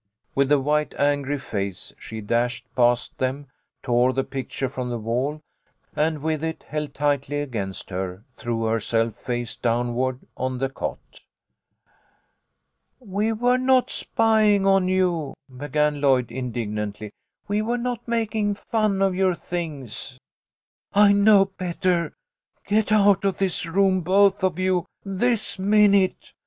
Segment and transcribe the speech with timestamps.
[0.33, 3.45] "With a white angry face she dashed past them,
[3.83, 5.41] tore the picture from the wall,
[5.95, 10.97] and with it held tightly against her threw herself face downward on the cot."
[13.17, 17.11] We were not spying on you," began Lloyd, indig nantly."
[17.47, 20.17] We were not making fun of your things!"
[21.05, 22.15] "I know better.
[22.65, 24.87] Get out of this room, both of you!
[25.05, 26.33] This minute